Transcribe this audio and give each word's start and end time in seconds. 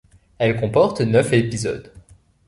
Elle 0.39 0.59
comporte 0.59 1.01
neuf 1.01 1.31
épisodes. 1.31 1.93